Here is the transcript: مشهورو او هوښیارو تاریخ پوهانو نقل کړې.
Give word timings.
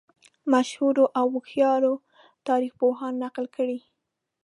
مشهورو 0.53 1.05
او 1.19 1.25
هوښیارو 1.35 1.93
تاریخ 2.47 2.71
پوهانو 2.79 3.19
نقل 3.25 3.45
کړې. 3.55 3.79